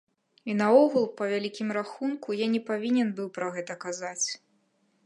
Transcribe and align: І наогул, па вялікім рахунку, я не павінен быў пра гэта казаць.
І 0.51 0.55
наогул, 0.61 1.05
па 1.19 1.27
вялікім 1.33 1.67
рахунку, 1.79 2.39
я 2.45 2.49
не 2.55 2.63
павінен 2.71 3.07
быў 3.21 3.27
пра 3.39 3.47
гэта 3.59 3.79
казаць. 3.87 4.27